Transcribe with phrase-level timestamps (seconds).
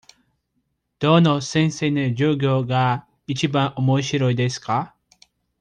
[0.97, 4.95] どの先生の授業がいちばんおもしろいですか。